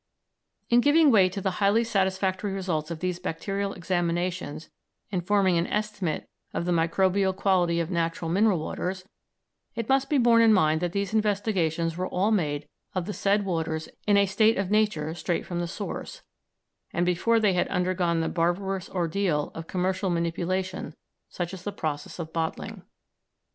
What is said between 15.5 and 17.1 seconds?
the source, and